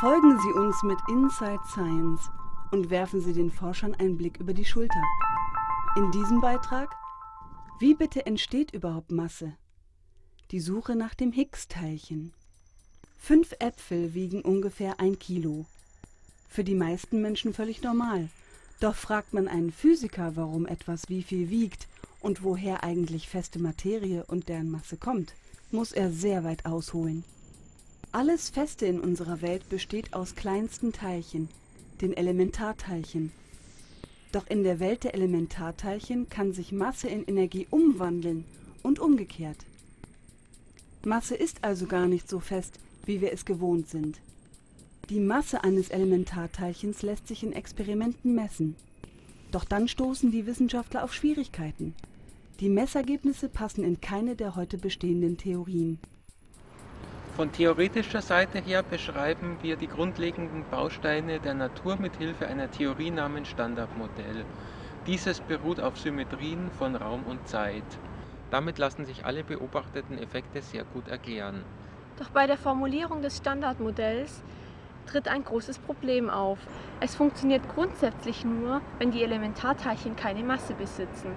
[0.00, 2.30] Folgen Sie uns mit Inside Science
[2.70, 5.02] und werfen Sie den Forschern einen Blick über die Schulter.
[5.96, 6.94] In diesem Beitrag
[7.80, 9.56] Wie bitte entsteht überhaupt Masse?
[10.52, 12.32] Die Suche nach dem Higgs-Teilchen.
[13.18, 15.66] Fünf Äpfel wiegen ungefähr ein Kilo.
[16.48, 18.28] Für die meisten Menschen völlig normal.
[18.78, 21.88] Doch fragt man einen Physiker, warum etwas wie viel wiegt
[22.20, 25.34] und woher eigentlich feste Materie und deren Masse kommt,
[25.72, 27.24] muss er sehr weit ausholen.
[28.10, 31.50] Alles Feste in unserer Welt besteht aus kleinsten Teilchen,
[32.00, 33.32] den Elementarteilchen.
[34.32, 38.46] Doch in der Welt der Elementarteilchen kann sich Masse in Energie umwandeln
[38.82, 39.58] und umgekehrt.
[41.04, 44.20] Masse ist also gar nicht so fest, wie wir es gewohnt sind.
[45.10, 48.74] Die Masse eines Elementarteilchens lässt sich in Experimenten messen.
[49.50, 51.94] Doch dann stoßen die Wissenschaftler auf Schwierigkeiten.
[52.60, 55.98] Die Messergebnisse passen in keine der heute bestehenden Theorien.
[57.38, 63.12] Von theoretischer Seite her beschreiben wir die grundlegenden Bausteine der Natur mit Hilfe einer Theorie
[63.12, 64.44] namens Standardmodell.
[65.06, 67.84] Dieses beruht auf Symmetrien von Raum und Zeit.
[68.50, 71.62] Damit lassen sich alle beobachteten Effekte sehr gut erklären.
[72.18, 74.42] Doch bei der Formulierung des Standardmodells
[75.06, 76.58] tritt ein großes Problem auf.
[76.98, 81.36] Es funktioniert grundsätzlich nur, wenn die Elementarteilchen keine Masse besitzen.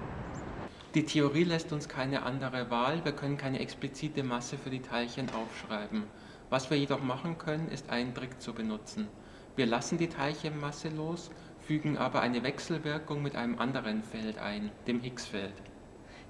[0.94, 5.30] Die Theorie lässt uns keine andere Wahl, wir können keine explizite Masse für die Teilchen
[5.30, 6.02] aufschreiben.
[6.50, 9.08] Was wir jedoch machen können, ist einen Trick zu benutzen.
[9.56, 15.00] Wir lassen die Teilchenmasse los, fügen aber eine Wechselwirkung mit einem anderen Feld ein, dem
[15.00, 15.54] Higgs-Feld.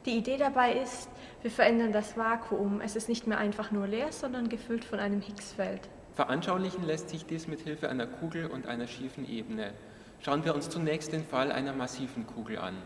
[0.06, 1.08] Die Idee dabei ist,
[1.42, 2.80] wir verändern das Vakuum.
[2.80, 5.88] Es ist nicht mehr einfach nur leer, sondern gefüllt von einem Higgs-Feld.
[6.12, 9.72] Veranschaulichen lässt sich dies mit Hilfe einer Kugel und einer schiefen Ebene.
[10.20, 12.76] Schauen wir uns zunächst den Fall einer massiven Kugel an.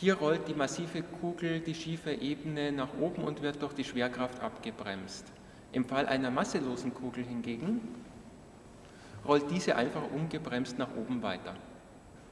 [0.00, 4.40] Hier rollt die massive Kugel die schiefe Ebene nach oben und wird durch die Schwerkraft
[4.40, 5.26] abgebremst.
[5.72, 7.82] Im Fall einer masselosen Kugel hingegen
[9.28, 11.54] rollt diese einfach ungebremst nach oben weiter.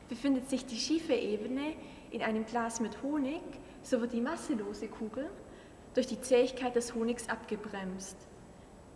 [0.09, 1.75] Befindet sich die schiefe Ebene
[2.11, 3.43] in einem Glas mit Honig,
[3.83, 5.28] so wird die masselose Kugel
[5.93, 8.17] durch die Zähigkeit des Honigs abgebremst.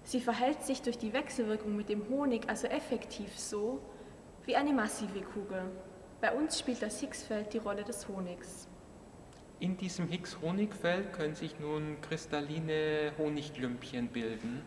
[0.02, 3.82] Sie verhält sich durch die Wechselwirkung mit dem Honig also effektiv so
[4.46, 5.66] wie eine massive Kugel.
[6.22, 8.68] Bei uns spielt das Higgsfeld die Rolle des Honigs.
[9.58, 14.62] In diesem Higgs-Honigfeld können sich nun kristalline Honigklümpchen bilden,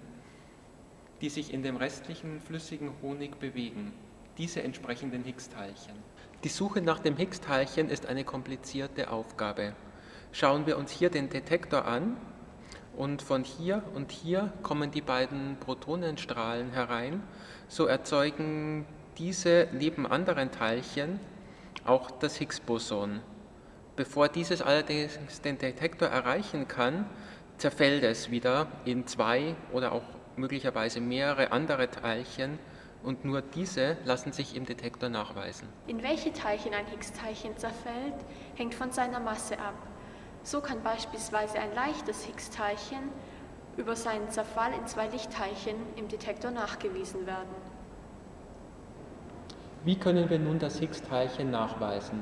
[1.22, 3.94] die sich in dem restlichen flüssigen Honig bewegen,
[4.38, 5.96] diese entsprechenden Higgs-Teilchen.
[6.44, 9.76] Die Suche nach dem Higgs-Teilchen ist eine komplizierte Aufgabe.
[10.34, 12.18] Schauen wir uns hier den Detektor an,
[12.98, 17.24] und von hier und hier kommen die beiden Protonenstrahlen herein.
[17.70, 18.86] So erzeugen
[19.18, 21.20] diese neben anderen Teilchen
[21.85, 23.22] auch das Higgs-Boson.
[23.96, 27.09] Bevor dieses allerdings den Detektor erreichen kann,
[27.57, 30.03] zerfällt es wieder in zwei oder auch
[30.35, 32.59] möglicherweise mehrere andere Teilchen
[33.03, 35.69] und nur diese lassen sich im Detektor nachweisen.
[35.88, 38.16] In welche Teilchen ein Higgs-Teilchen zerfällt,
[38.56, 39.75] hängt von seiner Masse ab.
[40.44, 43.09] So kann beispielsweise ein leichtes Higgs-Teilchen
[43.78, 47.50] über seinen Zerfall in zwei Lichtteilchen im Detektor nachgewiesen werden.
[49.85, 52.19] Wie können wir nun das Higgs-Teilchen nachweisen?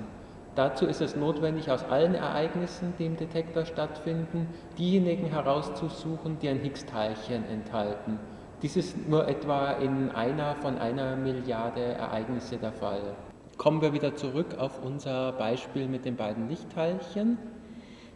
[0.54, 6.60] Dazu ist es notwendig, aus allen Ereignissen, die im Detektor stattfinden, diejenigen herauszusuchen, die ein
[6.60, 8.20] Higgs-Teilchen enthalten.
[8.62, 13.16] Dies ist nur etwa in einer von einer Milliarde Ereignisse der Fall.
[13.56, 17.38] Kommen wir wieder zurück auf unser Beispiel mit den beiden Lichtteilchen.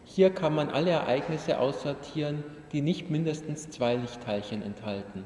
[0.04, 5.24] Hier kann man alle Ereignisse aussortieren, die nicht mindestens zwei Lichtteilchen enthalten.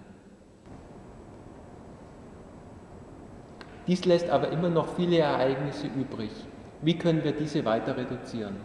[3.87, 6.31] Dies lässt aber immer noch viele Ereignisse übrig.
[6.83, 8.57] Wie können wir diese weiter reduzieren?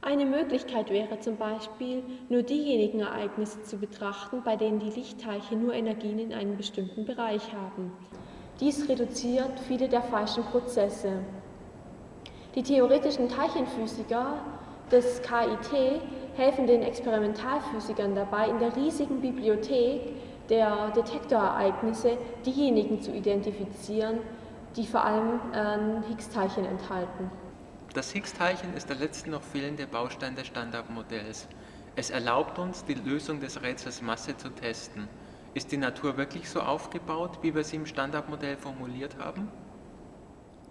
[0.00, 5.74] Eine Möglichkeit wäre zum Beispiel, nur diejenigen Ereignisse zu betrachten, bei denen die Lichtteilchen nur
[5.74, 7.92] Energien in einem bestimmten Bereich haben.
[8.60, 11.20] Dies reduziert viele der falschen Prozesse.
[12.54, 14.38] Die theoretischen Teilchenphysiker
[14.90, 16.00] des KIT
[16.34, 20.00] helfen den Experimentalphysikern dabei, in der riesigen Bibliothek
[20.48, 24.18] der Detektorereignisse diejenigen zu identifizieren,
[24.76, 27.30] die vor allem äh, Higgs-Teilchen enthalten.
[27.94, 31.48] Das Higgs-Teilchen ist der letzte noch fehlende Baustein des Standardmodells.
[31.94, 35.08] Es erlaubt uns, die Lösung des Rätsels Masse zu testen.
[35.52, 39.50] Ist die Natur wirklich so aufgebaut, wie wir sie im Standardmodell formuliert haben?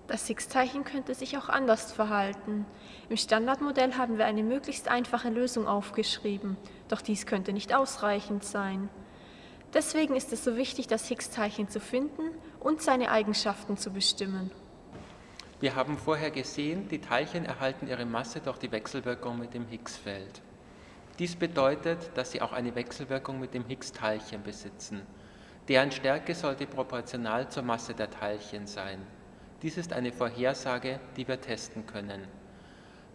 [0.08, 2.66] Das Higgs-Teilchen könnte sich auch anders verhalten.
[3.08, 6.58] Im Standardmodell haben wir eine möglichst einfache Lösung aufgeschrieben,
[6.88, 8.90] doch dies könnte nicht ausreichend sein.
[9.74, 14.52] Deswegen ist es so wichtig, das Higgs-Teilchen zu finden und seine Eigenschaften zu bestimmen.
[15.62, 20.42] Wir haben vorher gesehen, die Teilchen erhalten ihre Masse durch die Wechselwirkung mit dem Higgs-Feld.
[21.20, 25.04] Dies bedeutet, dass sie auch eine Wechselwirkung mit dem Higgs-Teilchen besitzen.
[25.68, 29.00] Deren Stärke sollte proportional zur Masse der Teilchen sein.
[29.62, 32.28] Dies ist eine Vorhersage, die wir testen können.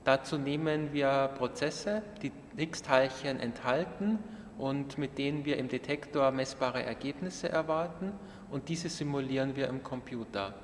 [0.04, 4.20] Dazu nehmen wir Prozesse, die Higgs-Teilchen enthalten
[4.58, 8.12] und mit denen wir im Detektor messbare Ergebnisse erwarten
[8.50, 10.54] und diese simulieren wir im Computer.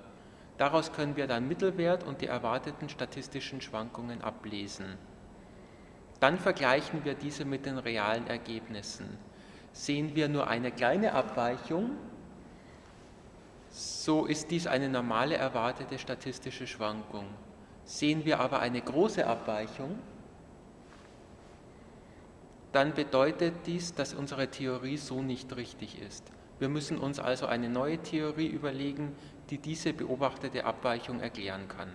[0.59, 4.97] Daraus können wir dann Mittelwert und die erwarteten statistischen Schwankungen ablesen.
[6.21, 9.19] Dann vergleichen wir diese mit den realen Ergebnissen.
[9.73, 11.91] Sehen wir nur eine kleine Abweichung,
[13.71, 17.27] so ist dies eine normale erwartete statistische Schwankung.
[17.85, 19.99] Sehen wir aber eine große Abweichung,
[22.73, 26.25] dann bedeutet dies, dass unsere Theorie so nicht richtig ist.
[26.59, 29.15] Wir müssen uns also eine neue Theorie überlegen,
[29.51, 31.91] die diese beobachtete Abweichung erklären kann.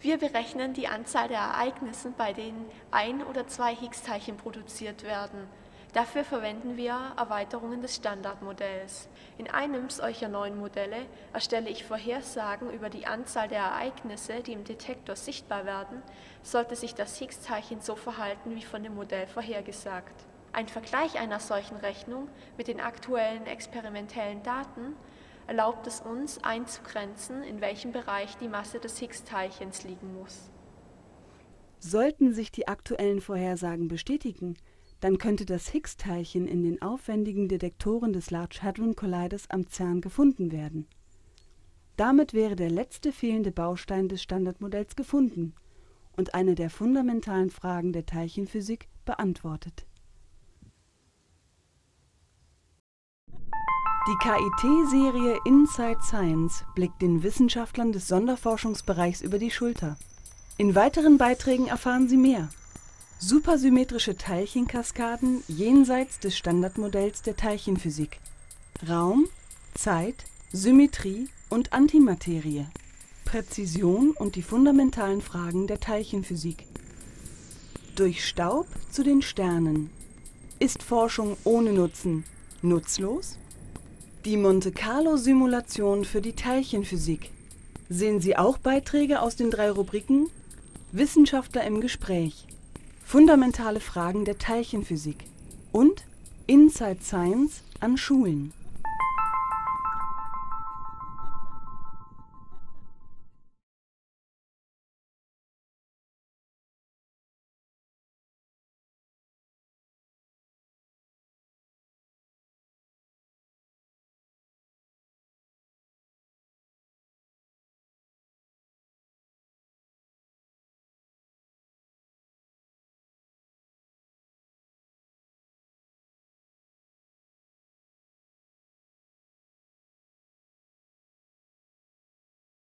[0.00, 5.46] Wir berechnen die Anzahl der Ereignisse, bei denen ein oder zwei Higgs-Teilchen produziert werden.
[5.94, 9.08] Dafür verwenden wir Erweiterungen des Standardmodells.
[9.38, 14.64] In einem solcher neuen Modelle erstelle ich Vorhersagen über die Anzahl der Ereignisse, die im
[14.64, 16.02] Detektor sichtbar werden,
[16.42, 20.26] sollte sich das Higgs-Teilchen so verhalten wie von dem Modell vorhergesagt.
[20.52, 24.96] Ein Vergleich einer solchen Rechnung mit den aktuellen experimentellen Daten
[25.46, 30.50] erlaubt es uns einzugrenzen, in welchem Bereich die Masse des Higgs-Teilchens liegen muss.
[31.78, 34.56] Sollten sich die aktuellen Vorhersagen bestätigen,
[35.04, 40.50] dann könnte das Higgs-Teilchen in den aufwendigen Detektoren des Large Hadron Colliders am CERN gefunden
[40.50, 40.86] werden.
[41.98, 45.52] Damit wäre der letzte fehlende Baustein des Standardmodells gefunden
[46.16, 49.84] und eine der fundamentalen Fragen der Teilchenphysik beantwortet.
[53.28, 59.98] Die KIT-Serie Inside Science blickt den Wissenschaftlern des Sonderforschungsbereichs über die Schulter.
[60.56, 62.48] In weiteren Beiträgen erfahren Sie mehr
[63.26, 68.20] Supersymmetrische Teilchenkaskaden jenseits des Standardmodells der Teilchenphysik.
[68.86, 69.28] Raum,
[69.72, 72.66] Zeit, Symmetrie und Antimaterie.
[73.24, 76.66] Präzision und die fundamentalen Fragen der Teilchenphysik.
[77.94, 79.88] Durch Staub zu den Sternen.
[80.58, 82.24] Ist Forschung ohne Nutzen
[82.60, 83.38] nutzlos?
[84.26, 87.30] Die Monte Carlo Simulation für die Teilchenphysik.
[87.88, 90.28] Sehen Sie auch Beiträge aus den drei Rubriken
[90.92, 92.46] Wissenschaftler im Gespräch
[93.04, 95.24] Fundamentale Fragen der Teilchenphysik
[95.72, 96.04] und
[96.46, 98.52] Inside Science an Schulen